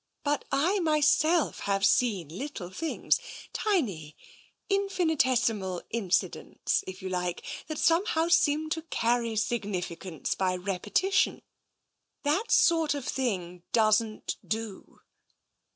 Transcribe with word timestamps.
But 0.23 0.45
I 0.51 0.79
myself 0.79 1.59
have 1.59 1.85
seen 1.85 2.27
little 2.29 2.71
things— 2.71 3.19
tiny, 3.53 4.15
infinitesimal 4.67 5.83
incidents, 5.91 6.83
if 6.87 7.03
you 7.03 7.09
like— 7.09 7.43
that 7.67 7.77
somehow 7.77 8.27
seem 8.27 8.71
to 8.71 8.81
carry 8.81 9.35
significance 9.35 10.33
by 10.33 10.55
repetition. 10.55 11.43
That 12.23 12.51
sort 12.51 12.95
of 12.95 13.05
thing 13.05 13.61
doesn't 13.73 14.37
do." 14.43 15.01